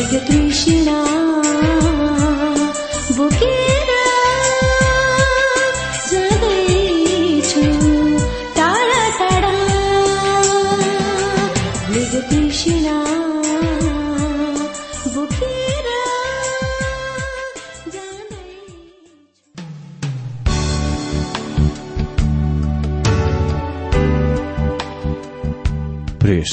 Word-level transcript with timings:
मृग 0.00 0.14
तृष्णा 0.28 1.09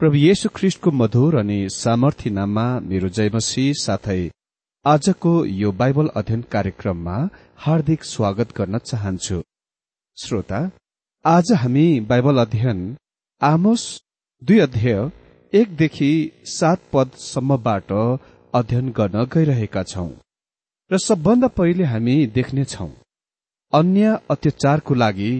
प्रभु 0.00 0.16
येशु 0.16 0.48
ख्रिष्टको 0.56 0.90
मधुर 0.90 1.34
अनि 1.38 1.56
सामर्थ्य 1.70 2.30
नाममा 2.30 2.62
मेरो 2.90 3.08
जयमसी 3.16 3.64
साथै 3.80 4.22
आजको 4.84 5.32
यो 5.62 5.72
बाइबल 5.80 6.06
अध्ययन 6.20 6.42
कार्यक्रममा 6.54 7.16
हार्दिक 7.64 8.04
स्वागत 8.04 8.54
गर्न 8.58 8.78
चाहन्छु। 8.80 9.40
श्रोता 10.18 10.60
आज 11.24 11.52
हामी 11.62 11.84
बाइबल 12.12 12.40
अध्ययन 12.44 12.80
आमोस 13.40 13.84
दुई 14.42 14.58
अध्याय 14.66 14.98
एकदेखि 15.52 16.10
सात 16.54 16.88
पदसम्मबाट 16.92 17.92
अध्ययन 18.54 18.90
गर्न 18.98 19.28
गइरहेका 19.36 19.82
छौं 19.92 20.10
र 20.90 21.04
सबभन्दा 21.08 21.54
पहिले 21.60 21.92
हामी 21.92 22.18
देख्नेछौ 22.40 22.90
अन्य 23.72 24.18
अत्याचारको 24.30 25.00
लागि 25.04 25.32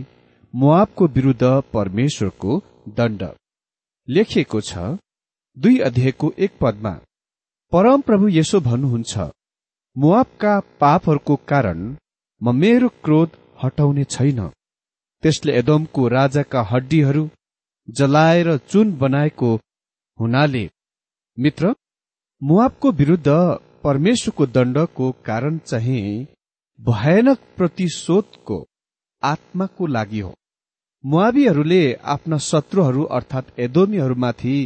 मुआबको 0.54 1.12
विरूद्ध 1.16 1.44
परमेश्वरको 1.74 2.62
दण्ड। 2.96 3.22
लेखिएको 4.10 4.60
छ 4.60 4.78
दुई 5.56 5.78
अध्यायको 5.78 6.32
एक 6.38 6.52
पदमा 6.60 6.92
परम 7.72 8.00
प्रभु 8.00 8.28
यसो 8.28 8.60
भन्नुहुन्छ 8.60 9.30
मुआबका 9.96 10.54
पापहरूको 10.80 11.36
कारण 11.48 11.82
म 12.40 12.54
मेरो 12.54 12.88
क्रोध 13.04 13.36
हटाउने 13.62 14.04
छैन। 14.04 14.40
त्यसले 15.22 15.52
एदोमको 15.58 16.08
राजाका 16.08 16.62
हड्डीहरू 16.62 17.28
जलाएर 17.88 18.56
चुन 18.70 18.92
बनाएको 18.96 19.50
हुनाले। 20.18 20.64
मित्र 21.38 21.74
मुआबको 22.42 22.92
विरूद्ध 22.92 23.28
परमेश्वरको 23.84 24.46
दण्डको 24.46 25.10
कारण 25.26 25.58
चाहिँ 25.66 26.26
भयानक 26.78 27.38
प्रतिशोधको 27.56 28.58
आत्माको 29.22 29.86
लागि 29.86 30.20
हो। 30.20 30.34
मुआबीहरूले 31.04 31.82
आफ्ना 32.04 32.38
शत्रुहरू 32.38 33.02
अर्थात् 33.16 33.58
एदोमीहरूमाथि 33.60 34.56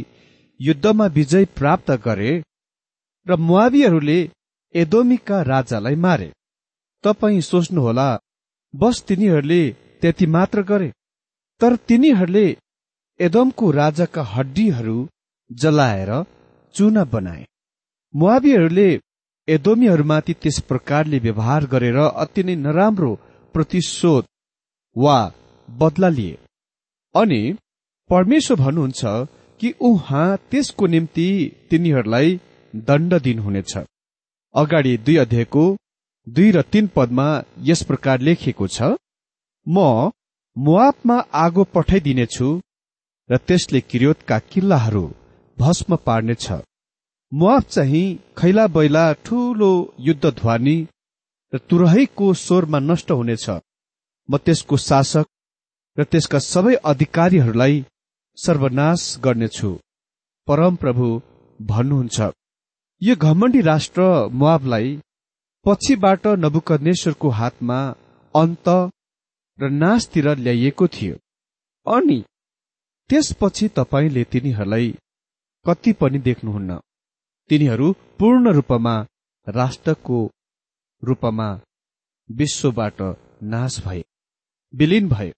युद्धमा 0.59 1.05
विजय 1.07 1.45
प्राप्त 1.57 1.91
गरे 2.05 2.31
र 3.27 3.35
मुआबीहरूले 3.39 4.19
एदोमीका 4.75 5.41
राजालाई 5.41 5.95
मारे। 5.95 6.29
तपाई 7.03 7.41
सोच्नुहोला 7.41 8.07
बस 8.73 9.01
तिनीहरूले 9.07 9.61
त्यति 10.01 10.25
मात्र 10.25 10.61
गरे। 10.61 10.89
तर 11.61 11.75
तिनीहरूले 11.87 12.45
एदोमको 13.19 13.71
राजाका 13.71 14.23
हड्डीहरू 14.23 14.97
जलाएर 15.51 16.11
चुना 16.75 17.03
बनाए। 17.13 17.45
मुआबीहरूले 18.13 18.89
एदोमीहरूमाथि 19.47 20.33
त्यस 20.33 20.59
प्रकारले 20.59 21.19
व्यवहार 21.19 21.65
गरेर 21.65 21.97
अति 21.97 22.43
नै 22.43 22.55
नराम्रो 22.55 23.11
प्रतिशोध 23.55 24.23
वा 24.95 25.17
बदला 25.67 26.09
लिए 26.09 26.37
अनि 27.15 27.41
परमेश्वर 28.09 28.57
भन्नुहुन्छ 28.59 29.01
कि 29.59 29.73
उहाँ 29.89 30.27
त्यसको 30.51 30.87
निम्ति 30.87 31.27
तिनीहरूलाई 31.69 32.39
दण्ड 32.73 33.13
दिनुहुनेछ। 33.23 33.73
अगाडि 34.55 34.97
दुई 35.05 35.15
अध्यायको 35.17 35.65
दुई 36.27 36.51
र 36.51 36.61
तीन 36.73 36.87
पदमा 36.95 37.27
यस 37.69 37.83
प्रकार 37.89 38.19
लेखिएको 38.27 38.67
छ 38.67 38.95
म 39.67 40.11
मुआपमा 40.55 41.17
आगो 41.43 41.63
पठाइदिनेछु 41.75 42.47
र 43.29 43.37
त्यसले 43.47 43.79
किरियोतका 43.89 44.37
किल्लाहरू 44.51 45.05
भस्म 45.57 45.95
पार्नेछ। 46.05 46.45
मुआप 47.31 47.63
चाहिँ 47.75 48.05
खैला 48.37 48.65
बैला 48.75 49.05
ठूलो 49.25 49.71
युद्ध 50.07 50.25
ध्वनि 50.25 50.77
र 51.53 51.57
तुरहैको 51.69 52.33
स्वरमा 52.43 52.79
नष्ट 52.79 53.11
हुनेछ। 53.11 53.45
म 54.29 54.37
त्यसको 54.37 54.77
शासक 54.79 55.25
र 55.97 56.03
त्यसका 56.03 56.39
सबै 56.45 56.75
अधिकारीहरूलाई 56.91 57.75
सर्वनाश 58.37 59.01
गर्नेछु। 59.25 59.71
परम 60.47 60.75
प्रभु 60.75 61.05
भन्नुहुन्छ। 61.59 62.17
यो 63.01 63.15
घमण्डी 63.27 63.61
राष्ट्र 63.61 64.01
मुआबलाई 64.39 64.89
पछिबाट 65.65 66.23
नबुकनेश्वरको 66.43 67.29
हातमा 67.39 67.79
अन्त 68.35 68.67
र 69.59 69.69
नाशतिर 69.83 70.27
ल्याइएको 70.45 70.87
थियो। 70.95 71.15
अनि 71.85 72.19
त्यसपछि 73.09 73.67
तपाईँले 73.77 74.23
तिनीहरूलाई 74.31 74.87
कति 75.65 75.91
पनि 75.99 76.19
देख्नुहुन्न। 76.19 76.79
तिनीहरू 77.49 77.87
पूर्ण 78.19 78.53
रूपमा 78.57 78.95
राष्ट्रको 79.47 80.19
रूपमा 81.03 81.49
विश्वबाट 82.29 83.01
नाश 83.53 83.73
भए 83.85 84.03
विलिन 84.73 85.07
भए। 85.09 85.31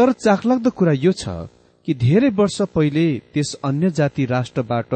तर 0.00 0.12
चाखलाग्दो 0.16 0.70
कुरा 0.72 0.92
यो 0.96 1.12
छ 1.12 1.32
कि 1.86 1.94
धेरै 2.02 2.28
वर्ष 2.36 2.60
पहिले 2.74 3.06
त्यस 3.32 3.48
अन्य 3.64 3.90
जाति 3.98 4.24
राष्ट्रबाट 4.26 4.94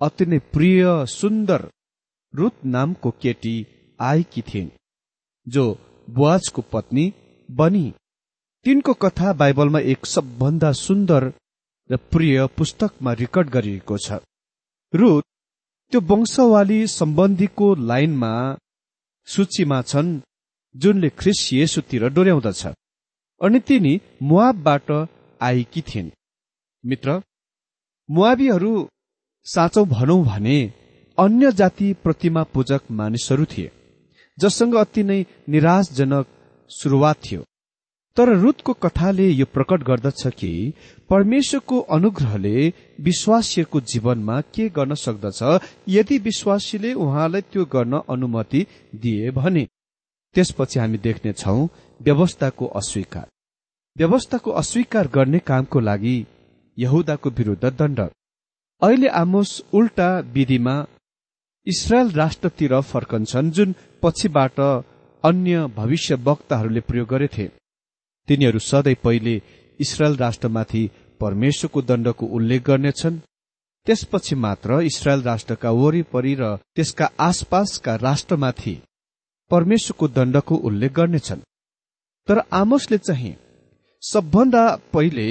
अति 0.00 0.26
नै 0.26 0.38
प्रिय 0.52 0.82
सुन्दर 1.10 1.60
रुत 2.34 2.64
नामको 2.66 3.10
केटी 3.22 3.54
आएकी 4.00 4.42
थिइन् 4.42 4.70
जो 5.46 5.64
बुवाजको 6.08 6.62
पत्नी 6.72 7.04
बनी। 7.48 7.84
तिनको 8.66 8.92
कथा 9.04 9.32
बाइबलमा 9.32 9.80
एक 9.92 10.06
सबभन्दा 10.06 10.72
सुन्दर 10.80 11.30
र 11.90 11.96
प्रिय 12.10 12.46
पुस्तकमा 12.58 13.12
रेकर्ड 13.22 13.48
गरिएको 13.50 13.98
छ। 13.98 14.18
रुत 14.92 15.24
त्यो 15.92 16.00
वंशवाली 16.10 16.80
सम्बन्धीको 16.88 17.74
लाइनमा 17.84 18.32
सूचीमा 19.28 19.80
छन् 19.84 20.20
जुनले 20.74 21.08
ख्रिस 21.18 21.40
येसुतिर 21.52 22.08
डोर्याउँदछ। 22.08 22.62
अनि 23.40 23.58
तिनी 23.60 24.00
मुआबबाट 24.22 24.90
आएकी 25.40 25.80
थिइन्। 25.80 26.10
मित्र 26.84 27.20
मुआबीहरू 28.08 28.72
साँचौ 29.46 29.84
भनौं 29.84 30.22
भने 30.24 30.58
अन्य 31.18 31.52
जाति 31.52 31.92
प्रतिमा 32.02 32.42
पूजक 32.52 32.90
मानिसहरू 32.90 33.44
थिए 33.44 33.70
जससँग 34.38 34.74
अति 34.74 35.02
नै 35.02 35.24
निराशजनक 35.48 36.26
सुरुवात 36.70 37.16
थियो। 37.24 37.44
तर 38.16 38.28
रुतको 38.36 38.72
कथाले 38.72 39.28
यो 39.30 39.46
प्रकट 39.46 39.82
गर्दछ 39.82 40.22
कि 40.34 40.52
परमेश्वरको 41.10 41.78
अनुग्रहले 41.96 42.56
विश्वासीहरूको 43.00 43.80
जीवनमा 43.90 44.40
के 44.54 44.68
गर्न 44.68 44.94
सक्दछ 44.94 45.60
यदि 45.88 46.18
विश्वासीले 46.18 46.92
उहाँलाई 46.94 47.40
त्यो 47.52 47.64
गर्न 47.64 48.00
अनुमति 48.10 48.66
दिए 48.94 49.30
भने। 49.30 49.66
त्यसपछि 50.34 50.78
हामी 50.78 50.98
देख्नेछौ 50.98 51.56
व्यवस्थाको 52.00 52.66
अस्वीकार। 52.80 53.26
व्यवस्थाको 53.96 54.50
अस्वीकार 54.50 55.08
गर्ने 55.08 55.38
कामको 55.38 55.80
लागि 55.80 56.16
यहुदाको 56.78 57.30
विरूद्ध 57.30 57.64
दण्ड। 57.70 58.00
अहिले 58.82 59.08
आमोस 59.14 59.50
उल्टा 59.72 60.08
विधिमा 60.34 60.76
इसरायल 61.66 62.10
राष्ट्रतिर 62.12 62.80
फर्कन्छन् 62.82 63.50
जुन 63.50 63.74
पछिबाट 64.02 64.60
अन्य 65.24 65.66
भविष्य 65.76 66.14
वक्ताहरूले 66.26 66.80
प्रयोग 66.80 67.08
गरेथे। 67.08 67.46
तिनीहरू 68.28 68.58
सधैँ 68.60 68.94
पहिले 69.04 69.40
इसरायल 69.80 70.16
राष्ट्रमाथि 70.16 70.88
परमेश्वरको 71.20 71.82
दण्डको 71.82 72.26
उल्लेख 72.26 72.62
गर्नेछन्। 72.62 73.18
त्यसपछि 73.86 74.34
मात्र 74.36 74.80
इसरायल 74.82 75.22
राष्ट्रका 75.22 75.70
वरिपरि 75.70 76.34
र 76.34 76.56
त्यसका 76.76 77.10
आसपासका 77.20 77.94
राष्ट्रमाथि 77.98 78.74
परमेश्वरको 79.50 80.08
दण्डको 80.08 80.54
उल्लेख 80.68 80.92
गर्नेछन्। 80.92 81.40
तर 82.28 82.38
आमोसले 82.52 82.98
चाहिँ 82.98 83.34
सबभन्दा 84.02 84.64
पहिले 84.92 85.28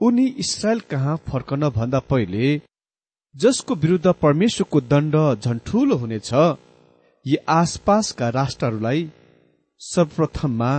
उनी 0.00 0.26
इसरायल 0.42 0.80
कहाँ 0.90 1.16
फर्कन 1.28 1.68
भन्दा 1.76 1.98
पहिले 2.10 2.60
जसको 3.34 3.74
विरूद्ध 3.74 4.12
परमेश्वरको 4.22 4.80
दण्ड 4.92 5.16
झन् 5.42 5.64
ठूलो 5.66 5.96
हुनेछ 5.96 6.30
यी 7.26 7.36
आसपासका 7.50 8.28
राष्ट्रहरूलाई 8.30 9.08
सर्वप्रथममा 9.80 10.72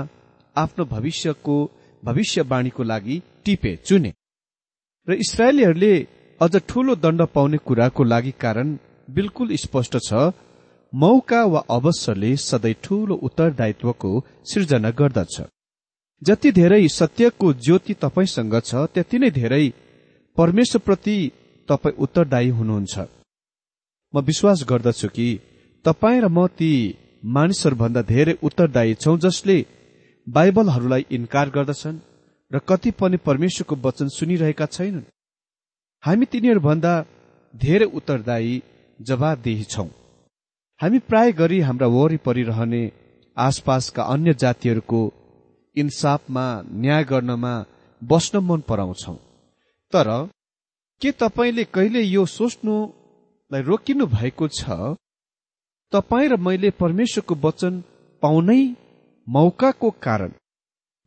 आफ्नो 0.55 0.85
भविष्यको 0.85 1.55
भविष्यवाणीको 2.03 2.83
लागि 2.83 3.21
टिपे 3.45 3.75
चुने। 3.85 4.13
र 5.07 5.13
इसरायलीहरूले 5.23 5.93
अझ 6.41 6.55
ठूलो 6.69 6.95
दण्ड 7.03 7.21
पाउने 7.35 7.57
कुराको 7.67 8.03
लागि 8.03 8.31
कारण 8.41 8.77
बिल्कुल 9.09 9.55
स्पष्ट 9.63 9.97
छ 10.07 10.31
मौका 10.93 11.43
वा 11.45 11.59
अवसरले 11.69 12.35
सधैँ 12.37 12.73
ठूलो 12.83 13.15
उत्तरदायित्वको 13.27 14.11
सिर्जना 14.45 14.89
गर्दछ। 14.91 15.41
जति 16.21 16.51
धेरै 16.51 16.87
सत्यको 16.89 17.53
ज्योति 17.55 17.93
तपाईँसँग 17.93 18.55
छ 18.61 18.85
त्यति 18.93 19.17
नै 19.19 19.29
धेरै 19.31 19.65
परमेश्वरप्रति 20.37 21.17
तपाईँ 21.69 21.99
उत्तरदायी 21.99 22.49
हुनुहुन्छ। 22.49 22.95
म 24.13 24.21
विश्वास 24.21 24.63
गर्दछु 24.69 25.07
कि 25.07 25.27
तपाईँ 25.85 26.21
र 26.21 26.27
म 26.27 26.47
ती 26.57 26.71
मानिसहरूभन्दा 27.25 28.01
धेरै 28.01 28.37
उत्तरदायी 28.43 28.93
छौं 28.93 29.17
जसले 29.17 29.57
बाइबलहरूलाई 30.27 31.05
इन्कार 31.11 31.49
गर्दछन् 31.49 31.99
र 32.51 32.59
कति 32.69 32.91
पनि 32.91 33.17
परमेश्वरको 33.27 33.75
वचन 33.83 34.07
सुनिरहेका 34.07 34.65
छैनन्। 34.65 35.09
हामी 36.03 36.25
तिनीहरूभन्दा 36.25 36.93
धेरै 37.53 37.87
उत्तरदायी 37.97 38.61
जवाबदेही 38.99 39.63
छौं। 39.63 39.89
हामी 40.79 40.99
प्राय 41.09 41.31
गरी 41.31 41.59
हाम्रा 41.59 41.87
वरिपरि 41.87 42.43
रहने 42.43 42.81
आसपासका 43.37 44.03
अन्य 44.13 44.33
जातिहरूको 44.33 44.99
इन्साफमा 45.75 46.45
न्याय 46.81 47.03
गर्नमा 47.03 47.53
बस्न 48.01 48.37
मन 48.47 48.61
पराउँछौ। 48.69 49.13
तर 49.93 50.09
के 51.01 51.11
तपाईँले 51.21 51.63
कहिले 51.75 52.01
यो 52.01 52.25
सोच्नुलाई 52.27 53.61
रोकिनु 53.61 54.05
भएको 54.07 54.47
छ? 54.49 54.69
तपाईँ 55.93 56.29
र 56.29 56.35
मैले 56.37 56.69
परमेश्वरको 56.81 57.35
वचन 57.47 57.81
पाउनै 58.23 58.61
मौकाको 59.27 59.89
कारण 60.05 60.31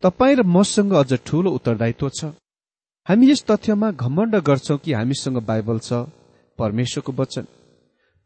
तपाईँ 0.03 0.37
र 0.37 0.43
मसँग 0.57 0.93
अझ 0.95 1.13
ठूलो 1.27 1.51
उत्तरदायित्व 1.51 2.09
छ। 2.19 2.35
हामी 3.07 3.31
यस 3.31 3.45
तथ्यमा 3.51 3.91
घमण्ड 3.93 4.37
गर्छौं 4.49 4.79
कि 4.83 4.93
हामीसँग 4.93 5.39
बाइबल 5.47 5.79
छ 5.79 6.05
परमेश्वरको 6.59 7.13
वचन। 7.23 7.47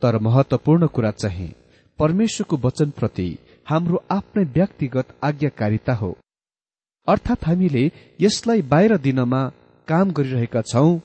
तर 0.04 0.18
महत्वपूर्ण 0.18 0.86
कुरा 0.86 1.10
चाहिँ 1.10 1.52
परमेश्वरको 1.98 2.56
वचनप्रति 2.64 3.28
हाम्रो 3.68 3.98
आफ्नै 4.10 4.44
व्यक्तिगत 4.54 5.14
आज्ञाकारिता 5.24 5.94
हो। 5.94 6.10
अर्थात् 7.08 7.46
हामीले 7.46 7.84
यसलाई 8.20 8.62
बाहिर 8.72 8.96
दिनमा 8.96 9.40
काम 9.88 10.10
गरिरहेका 10.10 10.62
छौं 10.62 10.98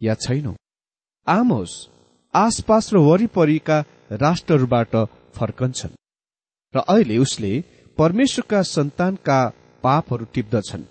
या 0.00 0.14
छैनौं। 0.14 0.54
आमोस 1.26 1.72
आसपास 2.34 2.92
र 2.94 2.98
वरिपरिका 2.98 3.78
राष्ट्रहरूबाट 4.22 4.94
फर्कन्छन् 5.34 5.98
र 6.74 6.84
अहिले 6.88 7.18
उसले 7.18 7.52
परमेश्वरका 7.98 8.62
सन्तानका 8.68 9.38
पापहरू 9.82 10.24
टिप्दछन्। 10.34 10.84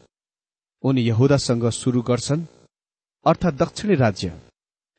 उनी 0.83 1.01
यहुदासँग 1.01 1.69
सुरु 1.71 2.01
गर्छन् 2.01 2.45
अर्थात् 3.25 3.55
दक्षिणी 3.55 3.95
राज्य 3.95 4.27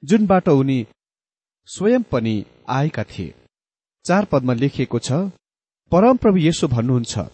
जुनबाट 0.02 0.48
उनी 0.48 0.78
स्वयं 1.68 2.02
पनि 2.02 2.34
आएका 2.68 3.02
थिए। 3.04 3.34
चार 4.04 4.24
पदमा 4.24 4.52
लेखिएको 4.52 4.98
छ 4.98 5.12
परमप्रभु 5.92 6.38
यसो 6.38 6.68
भन्नुहुन्छ 6.68 7.24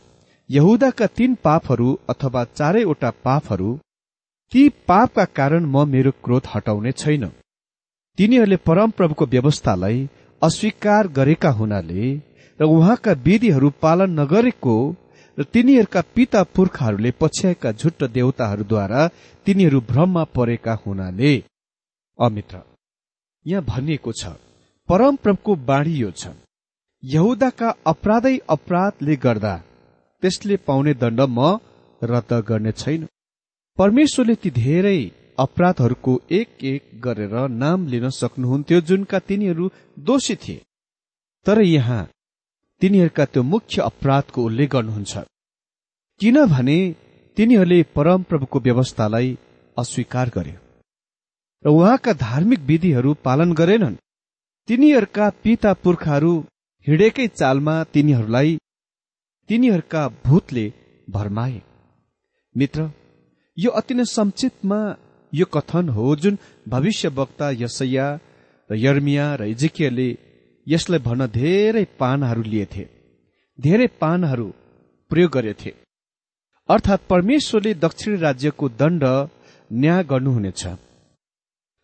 यहुदाका 0.50 1.06
तीन 1.16 1.34
पापहरू 1.44 1.88
अथवा 2.08 2.44
चारैवटा 2.50 3.10
पापहरू 3.24 3.70
ती 4.52 4.68
पापका 4.88 5.24
कारण 5.38 5.64
म 5.64 5.86
मेरो 5.88 6.10
क्रोध 6.24 6.46
हटाउने 6.54 6.92
छैन। 6.92 7.26
तिनीहरूले 8.18 8.56
परमप्रभुको 8.66 9.26
व्यवस्थालाई 9.26 10.08
अस्वीकार 10.42 11.08
गरेका 11.18 11.50
हुनाले 11.50 12.14
र 12.60 12.64
उहाँका 12.66 13.12
विधिहरू 13.24 13.70
पालन 13.82 14.20
नगरेको 14.20 14.76
र 15.38 15.44
तिनीहरूका 15.52 16.00
पिता 16.14 16.42
पुर्खाहरूले 16.54 17.10
पछ्याएका 17.20 17.72
झुट्ट 17.72 18.04
देवताहरूद्वारा 18.10 19.06
तिनीहरू 19.46 19.80
भ्रममा 19.90 20.24
परेका 20.36 20.74
हुनाले। 20.86 21.32
अमित्र। 22.18 22.62
यहाँ 23.48 23.64
भनिएको 23.64 24.12
छ 24.12 24.32
परमप्रभुको 24.88 25.54
बाणी 25.68 25.94
यो 25.94 26.10
छ। 26.12 26.28
यहुदाका 27.02 27.68
अपराधै 27.86 28.36
अपराधले 28.48 29.16
गर्दा 29.16 29.54
त्यसले 30.22 30.56
पाउने 30.66 30.94
दण्ड 30.94 31.20
म 31.28 31.38
रद्द 32.02 32.32
गर्ने 32.48 32.72
छैन। 32.74 33.06
परमेश्वरले 33.78 34.34
ती 34.34 34.50
धेरै 34.56 35.00
अपराधहरूको 35.38 36.12
एक 36.30 36.64
एक 36.64 36.82
गरेर 37.00 37.34
नाम 37.54 37.86
लिन 37.86 38.08
सक्नुहुन्थ्यो 38.12 38.80
जुनका 38.88 39.18
तिनीहरू 39.28 39.70
दोषी 40.02 40.34
थिए। 40.36 40.62
तर 41.46 41.60
यहाँ 41.62 42.02
तिनीहरूका 42.80 43.24
त्यो 43.24 43.42
मुख्य 43.44 43.82
अपराधको 43.82 44.44
उल्लेख 44.44 44.70
गर्नुहुन्छ। 44.70 45.14
किनभने 46.20 46.78
तिनीहरूले 47.36 47.82
परमप्रभुको 47.96 48.58
व्यवस्थालाई 48.60 49.36
अस्वीकार 49.76 50.30
गरे 50.34 50.54
र 51.64 51.68
उहाँका 51.68 52.12
धार्मिक 52.12 52.60
विधिहरू 52.60 53.14
पालन 53.24 53.52
गरेनन्। 53.52 53.96
तिनीहरूका 54.68 55.26
पिता 55.42 55.72
पुर्खाहरू 55.74 56.32
हिँडेकै 56.86 57.26
चालमा 57.30 57.74
तिनीहरूलाई 57.84 58.58
तिनीहरूका 59.50 60.02
भूतले 60.24 60.66
भरमाए। 61.08 61.60
मित्र 62.54 62.90
यो 63.56 63.70
अति 63.70 63.94
नै 63.94 64.04
संक्षिप्तमा 64.10 64.80
यो 65.32 65.46
कथन 65.46 65.88
हो 65.88 66.14
जुन 66.16 66.38
भविष्य 66.68 67.08
वक्ता 67.18 67.50
यसैया 67.62 68.06
र 68.70 68.76
यर्मिया 68.76 69.26
र 69.34 69.42
इजिकियले 69.54 70.08
यसलाई 70.66 71.00
भन्न 71.00 71.26
धेरै 71.32 71.84
पानहरू 72.00 72.42
लिएथे 72.42 72.84
धेरै 73.58 73.86
पानहरू 74.00 74.48
प्रयोग 75.10 75.30
गरेथे। 75.32 75.70
अर्थात् 76.68 77.08
परमेश्वरले 77.08 77.72
दक्षिण 77.84 78.18
राज्यको 78.18 78.68
दण्ड 78.80 79.04
न्याय 79.70 80.04
गर्नुहुनेछ। 80.04 80.62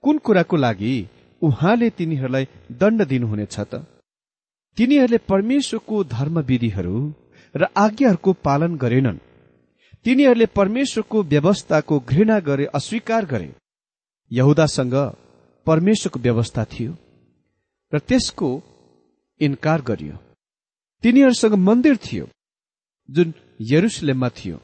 कुन 0.04 0.18
कुराको 0.18 0.56
लागि 0.56 0.94
उहाँले 1.42 1.88
तिनीहरूलाई 1.99 2.44
दण्ड 2.80 3.02
दिनुहुनेछ 3.08 3.56
त? 3.61 3.75
तिनीहरूले 4.76 5.18
परमेश्वरको 5.32 5.96
धर्मविधिहरू 6.14 6.96
र 7.54 7.62
आज्ञाहरूको 7.76 8.32
पालन 8.46 8.76
गरेनन्। 8.76 9.18
तिनीहरूले 10.04 10.46
परमेश्वरको 10.58 11.23
व्यवस्थाको 11.32 11.99
घृणा 12.00 12.38
गरे 12.49 12.64
अस्वीकार 12.78 13.25
गरे। 13.25 13.50
यहुदासँग 14.30 14.94
परमेश्वरको 15.66 16.18
व्यवस्था 16.20 16.64
थियो 16.64 16.92
र 17.92 17.99
त्यसको 18.08 18.50
इन्कार 19.40 19.80
गरियो। 19.82 20.16
तिनीहरूसँग 21.04 21.54
मन्दिर 21.68 21.96
थियो 21.96 22.26
जुन 23.08 23.32
यरुसलेममा 23.73 24.28
थियो। 24.28 24.56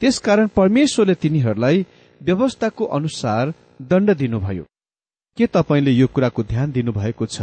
त्यसकारण 0.00 0.46
परमेश्वरले 0.58 1.14
तिनीहरूलाई 1.14 1.86
व्यवस्थाको 2.20 2.84
अनुसार 2.98 3.52
दण्ड 3.80 4.10
दिनुभयो। 4.16 4.64
के 5.36 5.46
तपाईँले 5.46 5.90
यो 5.90 6.06
कुराको 6.06 6.42
ध्यान 6.42 6.72
दिनुभएको 6.72 7.26
छ 7.26 7.42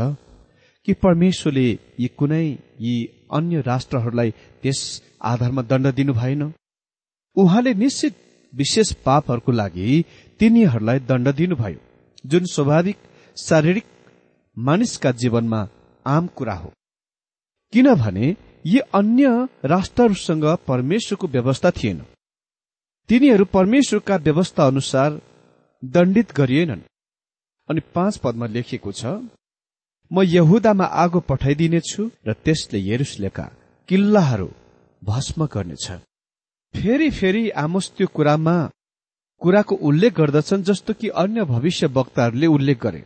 कि 0.86 0.94
परमेश्वरले 0.94 1.67
यी 2.00 2.08
कुनै 2.17 2.46
यी 2.82 2.94
अन्य 3.34 3.62
राष्ट्रहरूलाई 3.62 4.32
त्यस 4.62 4.79
आधारमा 5.22 5.62
दण्ड 5.62 5.88
दिनु 5.96 6.13
भएन? 6.13 6.53
उहाँले 7.38 7.74
निश्चित 7.74 8.15
विशेष 8.53 8.91
पापहरूको 9.06 9.51
लागि 9.51 10.03
तिनीहरूलाई 10.39 11.00
दण्ड 11.00 11.27
दिनुभयो 11.36 11.79
जुन 12.25 12.46
स्वाभाविक 12.46 12.98
शारीरिक 13.38 13.86
मानिसका 14.58 15.12
जीवनमा 15.12 15.62
आम 16.06 16.27
कुरा 16.27 16.53
हो। 16.53 16.72
किनभने 17.74 18.36
यी 18.65 18.79
अन्य 18.94 19.48
राष्ट्रहरूसँग 19.65 20.46
परमेश्वरको 20.67 21.27
व्यवस्था 21.27 21.72
थिएन। 21.72 22.01
तिनीहरू 23.10 23.46
परमेश्वरका 23.46 24.15
व्यवस्था 24.17 24.67
अनुसार 24.67 25.20
दण्डित 25.94 26.32
गरिएनन्। 26.38 26.82
अनि 27.70 27.82
पाँच 27.96 28.17
पदमा 28.24 28.46
लेखिएको 28.56 28.91
छ 28.91 29.06
म 30.12 30.22
यहुदामा 30.25 30.86
आगो 31.03 31.20
पठाइदिनेछु 31.29 32.03
र 32.27 32.34
त्यसले 32.46 32.79
यरुसलेका 32.82 33.46
किल्लाहरू 33.89 34.50
भस्म 35.01 35.46
गर्नेछ। 35.53 35.86
फेरि 36.74 37.10
फेरि 37.12 37.50
आमोस 37.63 37.91
त्यो 37.98 38.08
कुरामा 38.15 38.56
कुराको 39.41 39.75
उल्लेख 39.88 40.13
गर्दछन् 40.13 40.63
जस्तो 40.63 40.94
कि 41.00 41.08
अन्य 41.24 41.44
भविष्य 41.46 41.88
वक्ताहरूले 41.98 42.48
उल्लेख 42.48 42.77
गरे। 42.84 43.01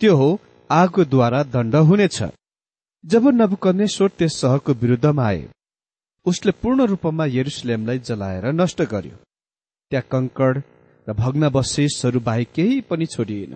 त्यो 0.00 0.16
हो 0.16 0.28
आगोद्वारा 0.70 1.42
दण्ड 1.54 1.74
हुनेछ। 1.88 2.18
जब 3.04 3.26
नबुकनेश्वर 3.34 4.08
त्यस 4.18 4.40
सहरको 4.40 4.72
विरुद्धमा 4.80 5.24
आए 5.26 5.42
उसले 6.26 6.52
पूर्ण 6.62 6.86
रूपमा 6.86 7.24
यरुसलेमलाई 7.28 7.98
जलाएर 8.08 8.44
नष्ट 8.52 8.82
गर्यो। 8.92 9.16
त्यहाँ 9.92 10.06
कंकड 10.12 10.62
र 11.08 11.12
भग्नावशेषहरू 11.12 12.20
बाहेक 12.20 12.48
केही 12.54 12.80
पनि 12.80 13.06
छोडिएन। 13.06 13.54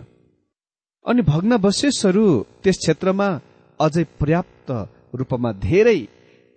अनि 1.07 1.23
भग्नावशेषहरू 1.23 2.27
त्यस 2.63 2.77
क्षेत्रमा 2.79 3.29
अझै 3.81 4.05
पर्याप्त 4.21 4.71
रूपमा 5.15 5.51
धेरै 5.67 6.01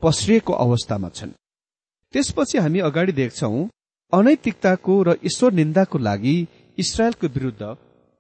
पस्रिएको 0.02 0.54
अवस्थामा 0.54 1.10
छन्। 1.10 1.32
त्यसपछि 2.14 2.58
हामी 2.58 2.80
अगाडि 2.80 3.12
देख्छौ 3.12 3.52
अनैतिकताको 4.14 4.94
र 5.04 5.10
ईश्वर 5.26 5.52
निन्दाको 5.54 5.98
लागि 5.98 6.36
इसरायलको 6.78 7.28
विरुद्ध 7.28 7.64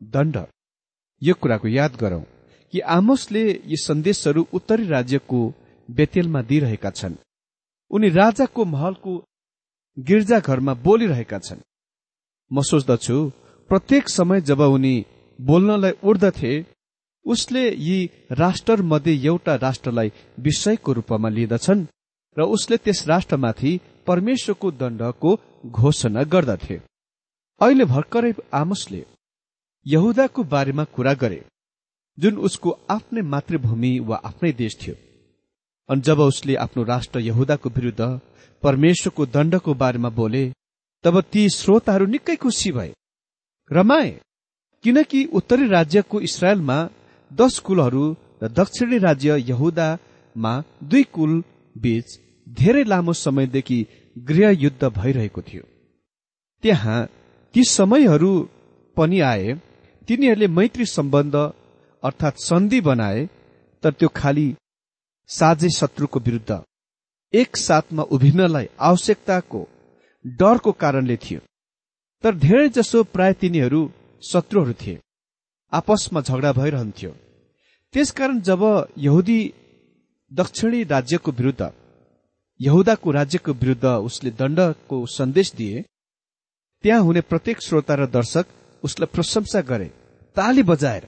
दण्ड। 0.01 0.35
यो 1.21 1.33
कुराको 1.41 1.67
याद 1.67 1.95
गरौं 1.95 2.23
कि 2.73 2.79
आमोसले 2.97 3.43
यी 3.65 3.77
सन्देशहरू 3.77 4.41
उत्तरी 4.53 4.85
राज्यको 4.87 5.39
बेतेलमा 5.89 6.41
दिइरहेका 6.41 6.89
छन्। 6.89 7.15
उनी 7.91 8.09
राजाको 8.09 8.65
महलको 8.65 9.11
गिर्जाघरमा 9.97 10.73
बोलिरहेका 10.85 11.39
छन्। 11.39 11.59
म 12.51 12.61
सोच्दछु 12.61 13.17
प्रत्येक 13.69 14.09
समय 14.09 14.41
जब 14.49 14.61
उनी 14.61 14.95
बोल्नलाई 15.39 15.91
उड्दथे 16.09 16.53
उसले 17.25 17.63
यी 17.77 17.97
राष्ट्र 18.39 18.81
मध्ये 18.91 19.13
एउटा 19.27 19.55
राष्ट्रलाई 19.65 20.11
विषयको 20.39 20.93
रूपमा 20.93 21.29
लिँदछन् 21.29 21.85
र 22.37 22.43
उसले 22.55 22.77
त्यस 22.77 23.07
राष्ट्रमाथि 23.07 23.79
परमेश्वरको 24.07 24.71
दण्डको 24.71 25.29
घोषणा 25.65 26.23
गर्दथे। 26.33 26.75
अहिले 27.61 27.85
भर्खरै 27.85 28.31
आमसले 28.53 29.03
यहुदाको 29.85 30.43
बारेमा 30.53 30.83
कुरा 30.95 31.13
गरे 31.21 31.39
जुन 32.17 32.37
उसको 32.47 32.69
आफ्नै 32.89 33.21
मातृभूमि 33.33 33.91
वा 34.07 34.21
आफ्नै 34.29 34.51
देश 34.61 34.77
थियो। 34.81 34.95
अनि 35.89 36.01
जब 36.01 36.19
उसले 36.21 36.55
आफ्नो 36.65 36.83
राष्ट्र 36.83 37.19
यहुदाको 37.19 37.69
विरुद्ध 37.69 38.01
परमेश्वरको 38.63 39.25
दण्डको 39.35 39.73
बारेमा 39.73 40.09
बोले 40.19 40.43
तब 41.03 41.19
ती 41.31 41.49
श्रोताहरू 41.49 42.05
निकै 42.05 42.35
खुसी 42.35 42.71
भए। 42.71 42.93
रमाए 43.71 44.09
किनकि 44.83 45.23
उत्तरी 45.33 45.67
राज्यको 45.67 46.21
इसरायलमा 46.21 46.77
दश 47.31 47.59
कुलहरू 47.59 48.05
र 48.43 48.47
दक्षिणी 48.59 48.97
राज्य 48.97 49.37
यहुदामा 49.49 50.53
दुई 50.83 51.03
कुल 51.15 51.31
बीच 51.75 52.07
धेरै 52.47 52.83
लामो 52.83 53.13
समयदेखि 53.15 53.79
गृह 54.15 54.49
युद्ध 54.63 54.83
भइरहेको 54.97 55.41
थियो। 55.41 55.63
त्यहाँ 56.63 56.99
ती 57.55 57.63
समयहरू 57.69 58.31
पनि 58.97 59.19
आए 59.31 59.53
तिनीहरूले 60.07 60.47
मैत्री 60.47 60.85
सम्बन्ध 60.87 61.35
अर्थात् 62.03 62.43
सन्धि 62.43 62.79
बनाए 62.81 63.25
तर 63.83 63.91
त्यो 63.93 64.09
खालि 64.15 64.47
साझे 65.29 65.69
शत्रुको 65.69 66.19
विरुद्ध। 66.19 66.61
एक 67.33 67.57
साथमा 67.57 68.03
उभिनलाई 68.15 68.67
आवश्यकताको 68.79 69.67
डरको 70.27 70.71
कारणले 70.71 71.17
थियो। 71.17 71.39
तर 72.23 72.35
धेरै 72.35 72.69
जसो 72.69 73.03
प्राय 73.03 73.33
तिनीहरू 73.33 73.91
शत्रुहरू 74.21 74.73
थिए। 74.73 74.99
आपसमा 75.73 76.21
झगडा 76.21 76.51
भइरहन्थ्यो। 76.53 77.11
त्यसकारण 77.93 78.39
जब 78.41 78.61
यहुदी 78.97 79.53
दक्षिणी 80.31 80.83
राज्यको 80.83 81.31
विरुद्ध 81.31 81.71
यहुदाको 82.59 83.11
राज्यको 83.11 83.53
विरुद्ध 83.53 83.85
उसले 83.85 84.31
दण्डको 84.31 85.05
सन्देश 85.05 85.53
दिए 85.53 85.85
त्यहाँ 86.83 87.01
हुने 87.01 87.21
प्रत्येक 87.21 87.61
श्रोता 87.61 87.95
र 87.95 88.05
दर्शक 88.05 88.45
उसलाई 88.83 89.13
प्रशंसा 89.13 89.61
गरे 89.61 89.89
ताली 90.35 90.63
बजाएर। 90.63 91.07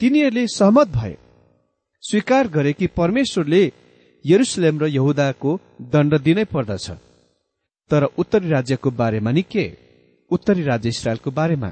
तिनीहरूले 0.00 0.46
सहमत 0.46 0.88
भए। 0.88 1.16
स्वीकार 2.02 2.48
गरे 2.48 2.72
कि 2.72 2.86
परमेश्वरले 2.86 3.72
यरुसलेम 4.24 4.80
र 4.80 4.86
यहुदाको 4.86 5.60
दण्ड 5.82 6.18
दिनै 6.18 6.44
पर्दछ। 6.44 6.90
तर 7.90 8.04
उत्तरी 8.04 8.48
राज्यको 8.48 8.90
बारेमा 8.90 9.30
नि 9.30 9.42
के? 9.42 9.66
उत्तरी 10.30 10.62
राज्य 10.62 10.88
इसरायलको 10.88 11.30
बारेमा। 11.30 11.70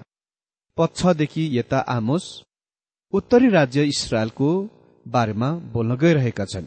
पछदेखि 0.76 1.48
यता 1.58 1.78
आमोस। 1.96 2.24
उत्तरी 3.12 3.48
राज्य 3.48 3.84
इसरायलको 3.84 4.50
बारेमा 5.06 5.50
बोल्न 5.72 5.96
गइरहेका 5.96 6.44
छन्। 6.44 6.66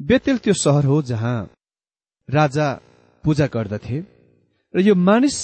बेतेल 0.00 0.38
त्यो 0.38 0.54
सहर 0.54 0.84
हो 0.84 1.02
जहाँ 1.02 1.38
राजा 2.28 2.68
पूजा 3.24 3.46
गर्दथे 3.46 3.98
र 4.74 4.80
यो 4.80 4.94
मानिस 4.94 5.36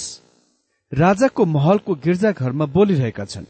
राजाको 0.91 1.45
महलको 1.45 1.95
गिर्जाघरमा 1.95 2.65
बोलिरहेका 2.65 3.25
छन् 3.25 3.45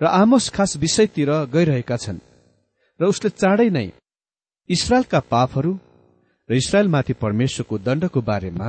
र 0.00 0.06
आमोस 0.06 0.48
खास 0.48 0.76
विषयतिर 0.76 1.30
गइरहेका 1.46 1.96
छन् 1.96 2.18
र 3.00 3.04
उसले 3.04 3.30
चाँडै 3.30 3.68
नै 3.70 3.86
इसरायलका 4.70 5.20
पापहरू 5.32 5.72
र 6.50 6.54
इसरायलमाथि 6.54 7.12
परमेश्वरको 7.12 7.78
दण्डको 7.78 8.20
बारेमा 8.20 8.68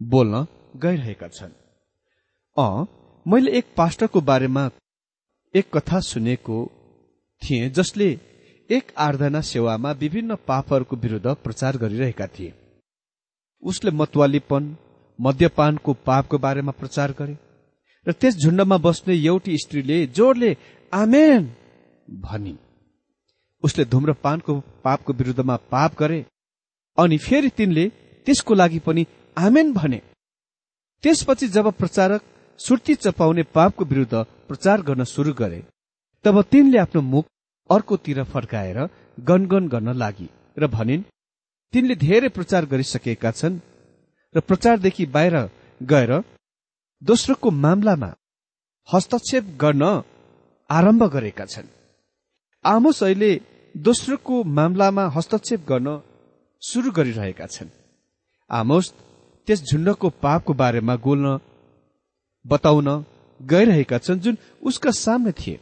बोल्न 0.00 0.46
गइरहेका 0.76 1.28
छन्। 1.28 1.52
अ 2.56 2.66
मैले 3.26 3.50
एक 3.50 3.66
पास्टरको 3.76 4.20
बारेमा 4.20 4.70
एक 5.54 5.66
कथा 5.76 6.00
सुनेको 6.00 6.58
थिएँ 7.42 7.68
जसले 7.70 8.08
एक 8.70 8.92
आराधना 8.98 9.40
सेवामा 9.40 9.90
विभिन्न 9.92 10.34
पापहरूको 10.48 10.96
विरूद्ध 10.96 11.34
प्रचार 11.44 11.76
गरिरहेका 11.76 12.26
थिए। 12.26 12.52
उसले 13.62 13.90
मतवालीपन 13.90 14.76
मद्यपानको 15.18 15.92
पापको 16.06 16.38
बारेमा 16.38 16.72
प्रचार 16.72 17.12
गरे 17.12 17.36
र 18.06 18.12
त्यस 18.12 18.36
झुण्डमा 18.36 18.76
बस्ने 18.76 19.14
एउटी 19.14 19.58
स्त्रीले 19.58 20.06
जोडले 20.06 20.56
आमेन! 20.92 21.42
भनी। 22.08 22.56
उसले 23.62 23.84
धुम्रपानको 23.84 24.60
पापको 24.84 25.12
विरुद्धमा 25.12 25.56
पाप 25.70 25.94
गरे 25.98 26.24
अनि 26.98 27.16
फेरि 27.18 27.50
तिनले 27.58 27.84
त्यसको 28.26 28.54
लागि 28.54 28.78
पनि 28.86 29.06
आमेन 29.36 29.72
भने। 29.72 30.00
त्यसपछि 31.04 31.46
जब 31.48 31.66
प्रचारक 31.80 32.22
सुर्ती 32.60 32.94
चपाउने 32.94 33.42
पापको 33.54 33.84
विरुद्ध 33.84 34.14
प्रचार 34.48 34.82
गर्न 34.88 35.04
सुरु 35.04 35.32
गरे 35.40 35.60
तब 36.24 36.40
तिनले 36.52 36.78
आफ्नो 36.78 37.00
मुख 37.12 37.24
अर्कोतिर 37.70 38.22
फर्काएर 38.24 38.78
गनगन 39.18 39.64
गर्न 39.68 39.92
लागि 40.02 40.28
र 40.58 40.66
भनिन् 40.76 41.02
तिनले 41.72 41.94
धेरै 41.96 42.28
प्रचार 42.28 42.66
गरिसकेका 42.72 43.30
छन् 43.30 43.58
र 44.34 44.40
प्रचारदेखि 44.40 45.06
बाहिर 45.16 45.36
गएर 45.80 46.12
दोस्रोको 47.02 47.50
मामलामा 47.64 48.10
हस्तक्षेप 48.88 49.44
गर्न 49.60 49.82
आरम्भ 50.70 51.02
गरेका 51.14 51.44
छन्। 51.44 51.72
आमोस 52.64 53.02
अहिले 53.02 53.32
दोस्रोको 53.74 54.42
मामलामा 54.58 55.04
हस्तक्षेप 55.16 55.60
गर्न 55.68 55.88
सुरु 56.64 56.90
गरिरहेका 56.90 57.46
छन्। 57.46 57.68
आमोस 58.50 58.86
त्यस 59.48 59.62
झुण्डको 59.70 60.08
पापको 60.24 60.52
बारेमा 60.54 60.94
गोल्न 60.96 61.38
बताउन 62.44 62.88
गइरहेका 63.40 63.98
छन् 63.98 64.20
जुन 64.20 64.38
उसका 64.62 64.90
सामने 64.96 65.32
थिए। 65.32 65.60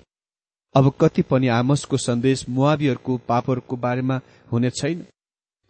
अब 0.74 0.92
कति 1.00 1.22
पनि 1.22 1.48
आमसको 1.50 1.96
सन्देश 1.96 2.48
मुवाबीहरूको 2.48 3.16
पापहरूको 3.28 3.76
बारेमा 3.76 4.20
हुने 4.52 4.70
छैन 4.70 5.04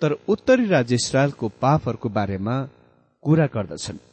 तर 0.03 0.12
उत्तरी 0.29 0.66
राज्य 0.66 0.95
इसरायलको 0.95 1.49
पापहरूको 1.62 2.09
बारेमा 2.09 2.57
कुरा 3.25 3.47
गर्दछन्। 3.47 4.05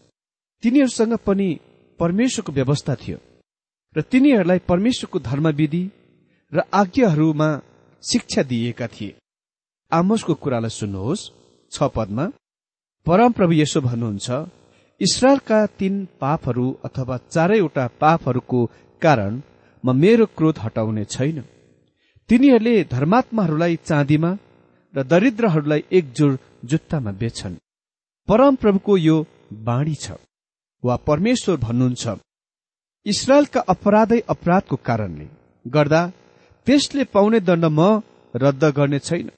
तिनीहरूसँग 0.63 1.13
पनि 1.27 1.49
परमेश्वरको 1.99 2.51
व्यवस्था 2.51 2.95
थियो 2.95 3.17
र 3.95 4.01
तिनीहरूलाई 4.01 4.59
परमेश्वरको 4.71 5.19
धर्मविधि 5.19 5.83
र 6.51 6.63
आज्ञाहरूमा 6.73 7.49
शिक्षा 8.03 8.43
दिएका 8.43 8.87
थिए। 8.87 9.15
आमोसको 9.91 10.33
कुरालाई 10.43 10.69
सुन्नुहोस्। 10.71 11.21
छ 11.71 11.77
पदमा 11.95 12.25
परमप्रभु 13.07 13.53
यसो 13.53 13.79
भन्नुहुन्छ 13.81 14.27
इसरायलका 15.01 15.59
तीन 15.79 15.93
पापहरू 16.21 16.65
अथवा 16.85 17.15
चारैवटा 17.33 17.85
पापहरूको 18.01 18.59
कारण 19.01 19.33
म 19.83 19.87
मेरो 19.95 20.25
क्रोध 20.37 20.57
हटाउने 20.59 21.03
छैन। 21.05 21.37
तिनीहरूले 22.29 22.75
धर्मात्माहरूलाई 22.93 23.75
चाँदीमा 23.89 24.31
र 24.93 24.97
दरिद्रहरूलाई 25.11 25.81
एकजोड 25.97 26.37
जुत्तामा 26.69 27.11
बेच्छन्। 27.21 27.55
परमप्रभुको 28.27 28.93
यो 28.99 29.17
बाणी 29.67 29.95
छ 29.95 30.05
वा 30.83 30.95
परमेश्वर 31.07 31.55
भन्नुहुन्छ 31.65 32.05
इसरायलका 33.05 33.61
अपराधै 33.73 34.19
अपराधको 34.29 34.75
कारणले 34.87 35.27
गर्दा 35.65 36.01
त्यसले 36.67 37.03
पाउने 37.13 37.39
दण्ड 37.39 37.65
म 37.65 37.79
रद्द 38.33 38.63
गर्ने 38.77 38.99
छैन। 38.99 39.29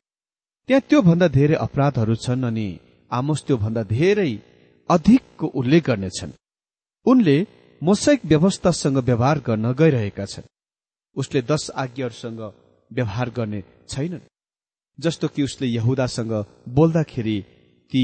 त्यहाँ 0.69 0.81
त्योभन्दा 0.89 1.27
धेरै 1.27 1.55
अपराधहरू 1.55 2.15
छन् 2.15 2.43
अनि 2.43 2.67
आमोस 3.11 3.43
त्योभन्दा 3.47 3.83
धेरै 3.83 4.31
अधिकको 4.89 5.47
उल्लेख 5.59 5.83
गर्नेछन्। 5.85 6.31
उनले 7.05 7.37
मोसैक 7.81 8.19
व्यवस्थासँग 8.25 8.97
व्यवहार 8.97 9.39
गर्न 9.39 9.65
गइरहेका 9.73 10.25
छन्। 10.25 10.49
उसले 11.15 11.41
दश 11.41 11.69
आज्ञाहरूसँग 11.75 12.41
व्यवहार 12.91 13.29
गर्ने 13.29 13.61
छैनन् 13.89 14.27
जस्तो 14.99 15.27
कि 15.27 15.43
उसले 15.43 15.67
यहुदासँग 15.67 16.33
बोल्दाखेरि 16.69 17.37
ती 17.91 18.03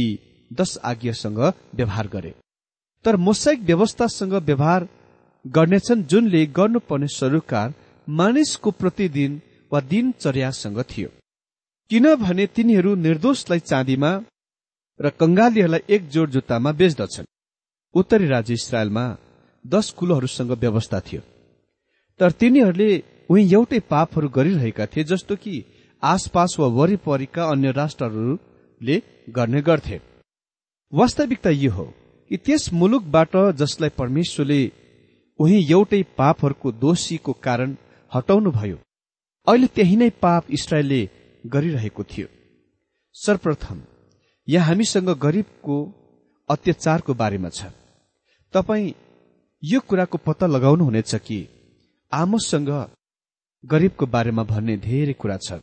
दश 0.52 0.78
आज्ञासँग 0.84 1.40
व्यवहार 1.76 2.08
गरे। 2.08 2.34
तर 3.06 3.16
मोसाइक 3.18 3.60
व्यवस्थासँग 3.62 4.34
व्यवहार 4.50 4.88
गर्नेछन् 5.46 6.04
जुनले 6.04 6.46
गर्नुपर्ने 6.58 7.08
सरोकार 7.08 7.74
मानिसको 8.08 8.72
प्रतिदिन 8.72 9.42
वा 9.72 9.80
दिनचर्यासँग 9.82 10.80
थियो। 10.82 11.10
किनभने 11.92 12.46
तिनीहरू 12.48 12.94
निर्दोषलाई 12.96 13.60
चाँदीमा 13.60 14.12
र 15.00 15.10
कंगालीहरूलाई 15.10 15.82
एक 15.90 16.08
जोड 16.10 16.30
जुत्तामा 16.30 16.72
बेच्दछन्। 16.72 17.26
उत्तरी 17.96 18.28
राज्य 18.28 18.54
इसरायलमा 18.54 19.06
दश 19.66 19.92
कुलोहरूसँग 19.92 20.52
व्यवस्था 20.52 21.00
थियो। 21.00 21.22
तर 22.20 22.32
तिनीहरूले 22.32 22.92
उही 23.30 23.44
एउटै 23.54 23.80
पापहरू 23.90 24.30
गरिरहेका 24.30 24.86
थिए 24.86 25.04
जस्तो 25.04 25.36
कि 25.36 25.54
आसपास 26.04 26.56
वा 26.60 26.68
वरिपरिका 26.78 27.44
अन्य 27.44 27.72
राष्ट्रहरूले 27.72 29.02
गर्ने 29.30 29.62
गर्थे। 29.62 30.02
वास्तविकता 30.94 31.50
यो 31.50 31.72
हो 31.72 31.86
कि 32.32 32.38
त्यस 32.38 32.74
मुलुकबाट 32.74 33.36
जसलाई 33.56 33.90
परमेश्वरले 33.98 34.62
उही 35.40 35.58
एउटै 35.72 36.02
पापहरूको 36.18 36.72
दोषीको 36.84 37.34
कारण 37.44 37.76
हटाउनु 38.12 38.52
भयो 38.52 38.78
अहिले 39.48 39.68
त्यही 39.76 39.96
नै 39.96 40.10
पाप 40.22 40.52
इसरायलले 40.52 41.02
गरिरहेको 41.54 42.04
थियो। 42.04 42.28
सर्वप्रथम 43.16 43.78
यहाँ 44.48 44.68
हामीसँग 44.68 45.10
गरिबको 45.20 45.76
अत्याचारको 46.50 47.14
बारेमा 47.14 47.50
छ। 47.50 47.72
तपाईँ 48.54 48.94
यो 49.64 49.80
कुराको 49.90 50.18
पत्ता 50.26 50.46
लगाउनुहुनेछ 50.48 51.16
कि 51.28 51.40
आमोससँग 52.12 52.70
गरिबको 53.64 54.06
बारेमा 54.06 54.44
भन्ने 54.44 54.76
धेरै 54.78 55.14
कुरा 55.14 55.38
छ। 55.38 55.60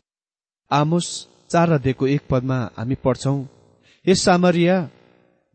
आमोस 0.71 1.07
चार 1.51 1.71
अध्ययको 1.71 2.07
एक 2.07 2.21
पदमा 2.29 2.57
हामी 2.77 2.95
पढ्छौं 3.03 3.37
हे 4.05 4.13
सामरिया 4.15 4.75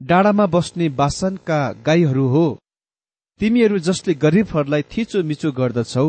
डाँडामा 0.00 0.46
बस्ने 0.46 0.88
बासनका 1.00 1.60
गाईहरू 1.86 2.26
हो। 2.28 2.46
तिमीहरू 3.40 3.78
जसले 3.78 4.12
गरिबहरूलाई 4.14 4.82
थिचोमिचो 4.92 5.50
गर्दछौ 5.52 6.08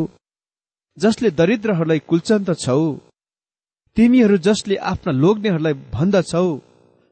जसले 0.96 1.30
दरिद्रहरूलाई 1.38 2.00
कुल्चन्दछौ 2.10 2.82
तिमीहरू 3.96 4.36
जसले 4.46 4.76
आफ्ना 4.90 5.12
लोग्नेहरूलाई 5.12 5.74
भन्दछौ 5.92 6.46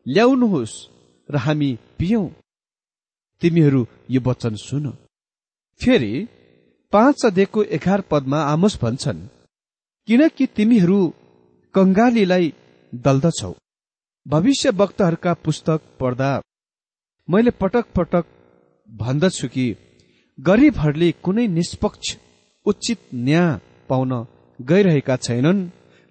ल्याउनुहोस् 0.07 0.77
र 1.29 1.37
हामी 1.37 1.71
पियौं। 1.99 2.27
तिमीहरू 3.43 3.81
यो 4.11 4.21
वचन 4.27 4.55
सुन। 4.57 4.87
फेरि 5.81 6.13
पाँच 6.93 7.25
अध्ययको 7.27 7.63
एघार 7.77 8.01
पदमा 8.11 8.39
आमोस 8.45 8.75
भन्छन् 8.83 9.21
किनकि 10.09 10.47
तिमीहरू 10.57 11.01
कंगालीलाई 11.75 12.47
दल्दछौ। 12.93 13.53
भविष्य 14.27 14.71
वक्ताहरूका 14.71 15.33
पुस्तक 15.45 15.81
पढ्दा 16.01 16.31
मैले 17.29 17.51
पटक 17.61 17.85
पटक 17.97 18.25
भन्दछु 18.89 19.49
कि 19.49 19.67
गरिबहरूले 20.39 21.11
कुनै 21.25 21.47
निष्पक्ष 21.49 22.17
उचित 22.67 23.01
न्याय 23.27 23.59
पाउन 23.89 24.13
गइरहेका 24.59 25.17
छैनन्। 25.17 25.61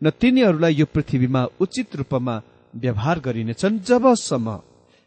न 0.02 0.10
तिनीहरूलाई 0.20 0.74
यो 0.74 0.86
पृथ्वीमा 0.96 1.42
उचित 1.60 1.96
रूपमा 1.96 2.36
व्यवहार 2.76 3.20
गरिनेछन् 3.20 3.80
जबसम्म 3.88 4.48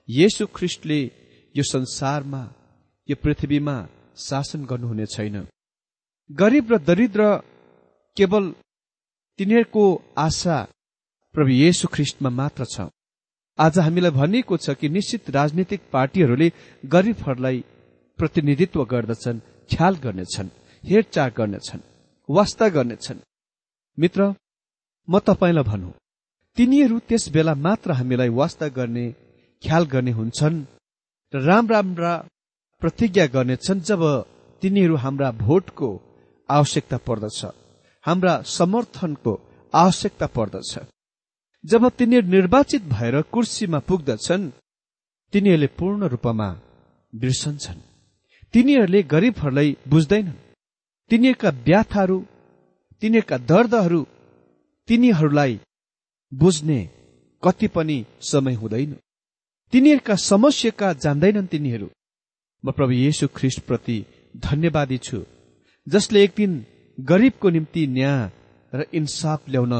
येशु 0.09 0.47
ख्रिस्टले 0.57 1.01
यो 1.55 1.63
संसारमा 1.65 2.43
यो 3.09 3.17
पृथ्वीमा 3.23 3.77
शासन 4.17 4.65
गर्नुहुने 4.71 5.07
छैन। 5.07 5.37
गरिब 6.31 6.73
र 6.73 6.79
दरिद्र 6.89 7.23
केवल 8.17 8.45
तिनीहरूको 9.39 9.85
आशा 10.19 10.57
प्रभु 11.35 11.51
येशु 11.65 11.89
ख्रिस्टमा 11.95 12.31
मात्र 12.41 12.65
छ। 12.65 12.77
आज 13.59 13.79
हामीलाई 13.79 14.13
भनिएको 14.21 14.57
छ 14.57 14.77
कि 14.81 14.89
निश्चित 14.89 15.31
राजनीतिक 15.31 15.81
पार्टीहरूले 15.93 16.49
गरिबहरूलाई 16.85 17.59
प्रतिनिधित्व 18.19 18.85
गर्दछन् 18.93 19.45
ख्याल 19.73 19.95
गर्नेछन् 20.05 20.55
हेरचाह 20.85 21.29
गर्नेछन् 21.39 21.87
वास्ता 22.29 22.69
गर्नेछन्। 22.77 23.25
मित्र 23.99 24.21
म 25.09 25.19
तपाईँलाई 25.19 25.65
भनौँ। 25.65 25.93
तिनीहरू 26.57 26.99
त्यस 27.09 27.29
बेला 27.29 27.55
मात्र 27.55 27.93
हामीलाई 27.93 28.29
वास्ता 28.29 28.69
गर्ने 28.69 29.07
ख्याल 29.63 29.85
गर्ने 29.85 30.11
हुन्छन् 30.11 30.57
र 31.33 31.37
राम्रा 31.41 31.81
राम्रा 31.81 32.13
प्रतिज्ञा 32.83 33.27
गर्नेछन् 33.27 33.81
जब 33.81 34.03
तिनीहरू 34.63 34.97
हाम्रा 34.97 35.29
भोटको 35.45 35.89
आवश्यकता 36.49 36.97
पर्दछ 37.07 37.41
हाम्रा 38.05 38.35
समर्थनको 38.43 39.33
आवश्यकता 39.75 40.27
पर्दछ। 40.27 40.73
जब 41.65 41.83
तिनीहरू 41.89 42.29
निर्वाचित 42.29 42.83
भएर 42.85 43.15
कुर्सीमा 43.33 43.79
पुग्दछन् 43.79 44.51
तिनीहरूले 45.33 45.69
पूर्ण 45.79 46.01
रूपमा 46.05 46.49
बिर्सन्छन्। 47.13 47.81
तिनीहरूले 48.53 49.01
गरिबहरूलाई 49.03 49.77
बुझ्दैनन्। 49.89 50.41
तिनीहरूका 51.11 51.51
व्याथाहरू 51.67 52.19
तिनीहरूका 53.03 53.37
दर्दहरू 53.51 54.01
तिनीहरूलाई 54.89 55.61
बुझ्ने 56.33 56.79
कति 57.43 57.69
पनि 57.69 58.05
समय 58.23 58.55
हुँदैन। 58.55 58.97
तिनीहरूका 59.73 60.15
समस्याका 60.15 60.93
जान्दैनन् 61.05 61.47
तिनीहरू। 61.47 61.89
म 62.65 62.73
प्रभु 62.73 62.93
येशु 62.93 63.29
ख्रिस्ट 63.37 63.61
प्रति 63.61 63.97
धन्यवादी 64.37 64.99
छु 64.99 65.25
जसले 65.87 66.23
एक 66.25 66.33
दिन 66.37 66.53
गरिबको 66.99 67.49
निम्ति 67.51 67.87
न्याय 67.87 68.31
र 68.73 68.87
इन्साफ 68.95 69.49
ल्याउन 69.49 69.75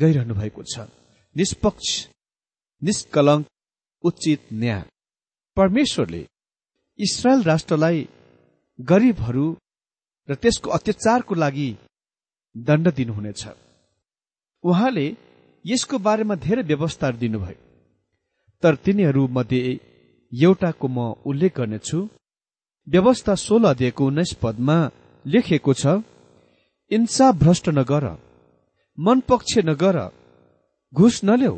गइरहनु 0.00 0.34
भएको 0.34 0.62
छ। 0.62 0.88
निष्पक्ष 1.36 1.90
निष्कलङ्क 2.82 3.46
उचित 4.04 4.40
न्याय। 4.52 4.82
परमेश्वरले 5.56 6.22
इसरायल 6.98 7.42
राष्ट्रलाई 7.42 8.08
गरिबहरू 8.78 9.46
र 10.28 10.34
त्यसको 10.34 10.70
अत्याचारको 10.70 11.34
लागि 11.34 11.68
दण्ड 12.56 12.86
दिनुहुनेछ। 12.94 13.42
उहाँले 14.68 15.06
यसको 15.64 15.96
बारेमा 16.06 16.34
धेरै 16.44 16.62
व्यवस्थाहरू 16.70 17.18
दिनुभयो। 17.22 17.58
तर 18.62 18.74
तिनीहरू 18.84 19.22
मध्ये 19.36 19.60
एउटाको 20.32 20.86
म 20.88 20.98
उल्लेख 21.28 21.52
गर्नेछु। 21.58 21.98
व्यवस्था 22.86 23.34
सोह्र 23.46 23.64
अध्ययको 23.66 24.02
उन्नाइस 24.06 24.32
पदमा 24.42 24.78
लेखिएको 25.24 25.72
छ 25.80 25.84
इन्साफ 26.90 27.34
भ्रष्ट 27.42 27.66
नगर 27.78 28.04
मनपक्ष 28.98 29.52
नगर 29.70 29.96
घुस 30.92 31.14
नल्याउ। 31.28 31.56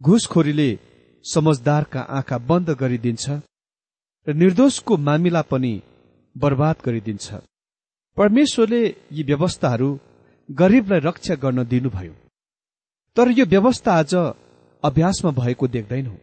घुसखोरीले 0.00 0.70
समझदारका 1.24 2.00
आँखा 2.18 2.36
बन्द 2.48 2.68
गरिदिन्छ 2.80 3.24
र 4.26 4.32
निर्दोषको 4.40 4.92
मामिला 5.06 5.42
पनि 5.50 5.74
बर्बाद 6.36 6.76
गरिदिन्छ। 6.86 7.26
परमेश्वरले 8.16 8.82
यी 9.16 9.22
व्यवस्थाहरू 9.22 9.90
गरिबलाई 10.48 11.00
रक्षा 11.00 11.34
गर्न 11.34 11.64
दिनुभयो। 11.64 12.14
तर 13.16 13.30
यो 13.30 13.44
व्यवस्था 13.46 13.92
आज 13.92 14.14
अभ्यासमा 14.82 15.30
भएको 15.30 15.66
देख्दैनौ। 15.66 16.16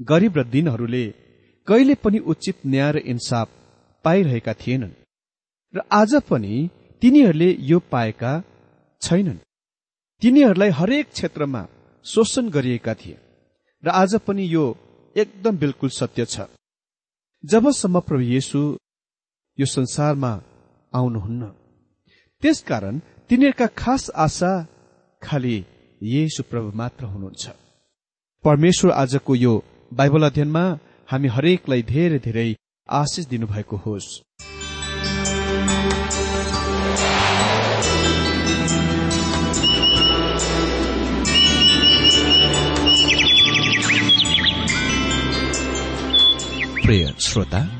गरिब 0.00 0.38
र 0.38 0.44
दिनहरूले 0.44 1.04
कहिले 1.68 1.94
पनि 1.94 2.18
उचित 2.18 2.56
न्याय 2.66 2.92
र 2.92 2.98
इन्साफ 3.12 3.48
पाइरहेका 4.04 4.54
थिएनन्। 4.54 4.92
र 5.74 5.80
आज 5.92 6.14
पनि 6.30 6.70
तिनीहरूले 7.02 7.50
यो 7.60 7.78
पाएका 7.92 8.32
छैनन्। 9.02 9.38
तिनीहरूलाई 10.22 10.70
हरेक 10.70 11.10
क्षेत्रमा 11.10 11.66
शोषण 12.04 12.48
गरिएका 12.48 12.94
थिए। 12.94 13.18
र 13.84 13.88
आज 13.88 14.14
पनि 14.26 14.44
यो 14.54 14.64
एकदम 15.16 15.56
बिल्कुल 15.58 15.90
सत्य 15.90 16.24
छ। 16.24 16.40
जबसम्म 17.44 18.00
प्रभु 18.00 18.22
येशु 18.22 18.60
यो 19.58 19.66
संसारमा 19.66 20.32
आउनुहुन्न 20.92 21.42
त्यसकारण 22.42 22.98
तिनीहरूका 23.30 23.66
खास 23.78 24.10
आशा 24.16 24.66
खालि 25.22 25.64
येशु 26.02 26.42
प्रभु 26.42 26.76
मात्र 26.76 27.04
हुनुहुन्छ। 27.04 27.48
परमेश्वर 28.44 28.90
आजको 28.90 29.34
यो 29.34 29.52
बाइबल 29.94 30.22
अध्ययनमा 30.26 30.64
हामी 31.10 31.28
हरेकलाई 31.28 31.82
धेरै 31.82 32.18
धेरै 32.18 32.56
आशिष 32.88 33.26
दिनुभएको 33.26 33.76
होस्। 33.76 34.08
प्रिय 46.82 47.14
श्रोता 47.20 47.79